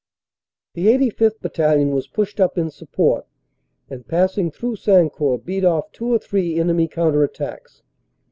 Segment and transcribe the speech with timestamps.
[0.73, 1.39] The 85th.
[1.41, 3.27] Battalion was pushed up in support,
[3.87, 7.83] and passing through Sancourt beat off two or three enemy counter attacks.